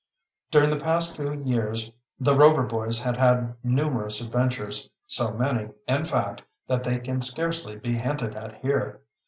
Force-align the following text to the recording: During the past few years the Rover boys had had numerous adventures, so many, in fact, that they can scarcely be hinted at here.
During 0.49 0.71
the 0.71 0.79
past 0.79 1.15
few 1.15 1.31
years 1.31 1.91
the 2.19 2.35
Rover 2.35 2.63
boys 2.63 2.99
had 3.03 3.17
had 3.17 3.53
numerous 3.63 4.19
adventures, 4.19 4.89
so 5.05 5.31
many, 5.31 5.69
in 5.87 6.05
fact, 6.05 6.41
that 6.67 6.83
they 6.83 6.97
can 6.97 7.21
scarcely 7.21 7.75
be 7.75 7.95
hinted 7.95 8.35
at 8.35 8.61
here. 8.63 9.01